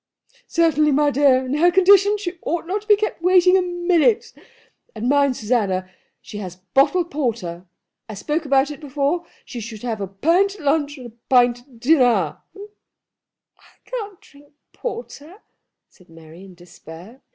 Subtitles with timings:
[0.47, 1.45] "Certainly, my dear.
[1.45, 4.33] In her condition she ought not to be kept waiting a minute.
[4.95, 7.67] And mind, Susanna, she has bottled porter.
[8.09, 9.27] I spoke about it before.
[9.45, 14.53] She should have a pint at lunch and a pint at dinner." "I can't drink
[14.73, 15.43] porter,"
[15.87, 17.21] said Mary, in despair.